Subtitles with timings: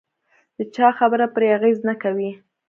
[0.57, 2.31] د چا خبره پرې اغېز نه کوي.